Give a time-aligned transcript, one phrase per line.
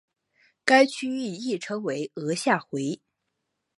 [0.65, 2.99] 该区域亦称为额下回。